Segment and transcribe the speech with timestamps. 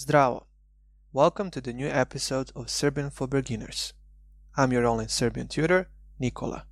[0.00, 0.46] Zdravo!
[1.12, 3.92] Welcome to the new episode of Serbian for Beginners.
[4.56, 6.64] I'm your online Serbian tutor, Nikola.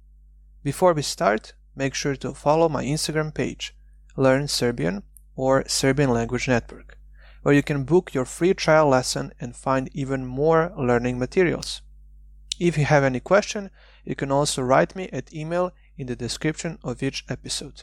[0.63, 3.77] Before we start, make sure to follow my Instagram page,
[4.17, 5.03] Learn Serbian
[5.37, 6.99] or Serbian Language Network,
[7.43, 11.83] where you can book your free trial lesson and find even more learning materials.
[12.59, 13.69] If you have any question,
[14.07, 17.83] you can also write me at email in the description of each episode.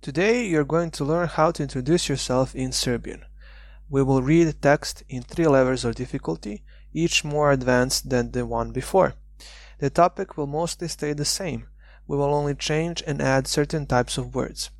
[0.00, 3.26] Today you're going to learn how to introduce yourself in Serbian.
[3.88, 8.72] We will read text in three levels of difficulty, each more advanced than the one
[8.72, 9.14] before.
[9.78, 11.66] The topic will mostly stay the same.
[12.08, 14.70] We will only change and add certain types of words.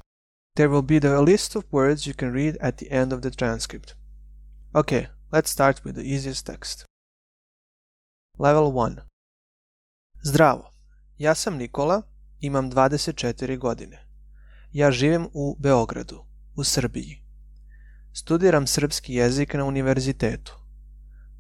[0.57, 3.31] There will be the list of words you can read at the end of the
[3.31, 3.95] transcript.
[4.75, 6.85] Okay, let's start with the easiest text.
[8.39, 9.01] Level 1
[10.25, 10.71] Zdravo,
[11.19, 12.03] ja sam Nikola,
[12.41, 14.07] imam 24 godine.
[14.73, 16.25] Ja živim u Beogradu,
[16.57, 17.26] u Srbiji.
[18.17, 20.53] Studiram srpski jezik na univerzitetu.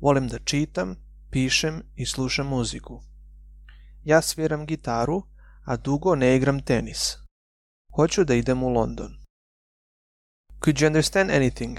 [0.00, 0.96] Volim da čitam,
[1.30, 3.02] pišem i slušam muziku.
[4.04, 5.22] Ja sviram gitaru,
[5.64, 7.16] a dugo ne igram tenis.
[7.96, 9.16] Hoću da idem u London.
[10.60, 11.78] Could you understand anything?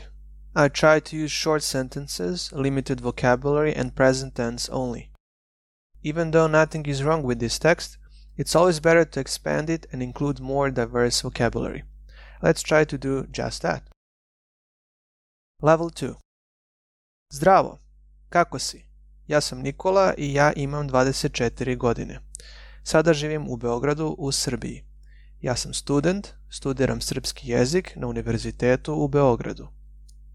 [0.56, 5.10] I try to use short sentences, limited vocabulary, and present tense only.
[6.04, 8.00] Even though nothing is wrong with this text,
[8.38, 11.84] it's always better to expand it and include more diverse vocabulary.
[12.42, 13.97] Let's try to do just that.
[15.62, 16.14] Level 2
[17.34, 17.80] Zdravo,
[18.30, 18.86] kako si?
[19.28, 22.20] Ja sam Nikola i ja imam 24 godine.
[22.84, 24.86] Sada živim u Beogradu u Srbiji.
[25.42, 29.68] Ja sam student, studiram srpski jezik na univerzitetu u Beogradu.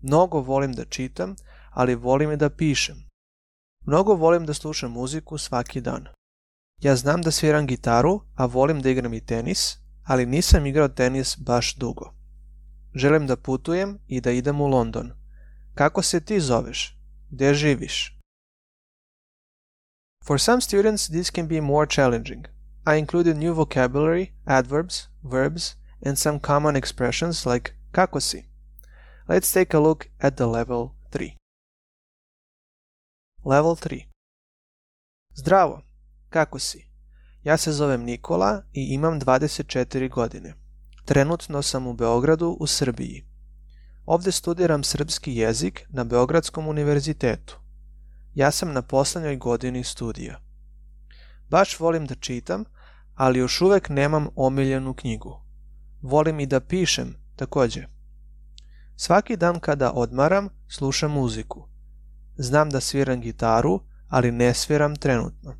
[0.00, 1.36] Mnogo volim da čitam,
[1.70, 3.08] ali volim i da pišem.
[3.86, 6.06] Mnogo volim da slušam muziku svaki dan.
[6.80, 11.36] Ja znam da sviram gitaru, a volim da igram i tenis, ali nisam igrao tenis
[11.38, 12.21] baš dugo.
[12.94, 15.12] Želim da putujem i da idem u London.
[15.74, 16.98] Kako se ti zoveš?
[17.30, 18.18] Gde živiš?
[20.24, 22.46] For some students, this can be more challenging.
[22.86, 25.76] I included new vocabulary, adverbs, verbs,
[26.06, 28.44] and some common expressions like kako si.
[29.28, 31.36] Let's take a look at the level 3.
[33.44, 34.06] Level 3
[35.34, 35.82] Zdravo,
[36.30, 36.88] kako si?
[37.42, 40.61] Ja se zovem Nikola i imam 24 godine.
[41.04, 43.24] Trenutno sam u Beogradu u Srbiji.
[44.06, 47.58] Ovde studiram srpski jezik na Beogradskom univerzitetu.
[48.34, 50.40] Ja sam na poslednjoj godini studija.
[51.48, 52.64] Baš volim da čitam,
[53.14, 55.40] ali još uvek nemam omiljenu knjigu.
[56.02, 57.86] Volim i da pišem, takođe.
[58.96, 61.68] Svaki dan kada odmaram, slušam muziku.
[62.36, 65.54] Znam da sviram gitaru, ali ne sviram trenutno.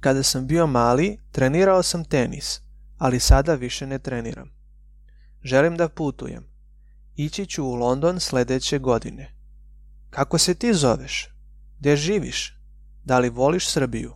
[0.00, 2.60] Kada sam bio mali, trenirao sam tenis,
[2.98, 4.55] ali sada više ne treniram.
[5.46, 6.44] Želim da putujem.
[7.14, 8.20] Ići ću u London
[8.78, 9.34] godine.
[10.10, 11.28] Kako se ti zoveš?
[11.96, 12.60] Živiš?
[13.04, 14.14] Da li voliš Srbiju?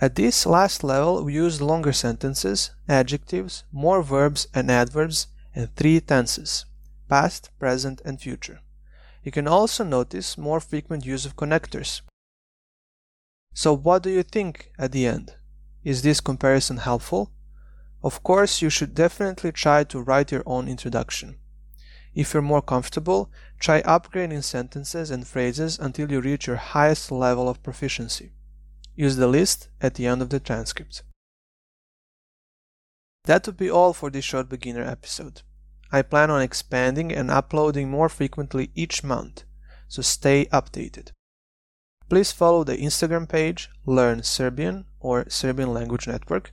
[0.00, 6.00] At this last level, we used longer sentences, adjectives, more verbs and adverbs, and three
[6.00, 6.66] tenses
[7.08, 8.58] past, present, and future.
[9.24, 12.02] You can also notice more frequent use of connectors.
[13.54, 15.34] So, what do you think at the end?
[15.84, 17.35] Is this comparison helpful?
[18.02, 21.38] Of course, you should definitely try to write your own introduction.
[22.14, 27.48] If you're more comfortable, try upgrading sentences and phrases until you reach your highest level
[27.48, 28.32] of proficiency.
[28.94, 31.02] Use the list at the end of the transcript.
[33.24, 35.42] That would be all for this short beginner episode.
[35.92, 39.44] I plan on expanding and uploading more frequently each month,
[39.88, 41.10] so stay updated.
[42.08, 46.52] Please follow the Instagram page Learn Serbian or Serbian Language Network,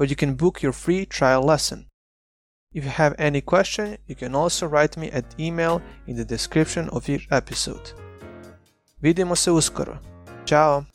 [0.00, 1.86] where you can book your free trial lesson.
[2.72, 6.88] If you have any question, you can also write me at email in the description
[6.88, 7.92] of each episode.
[9.02, 9.98] Vidimo se uskoro.
[10.46, 10.86] Ćao!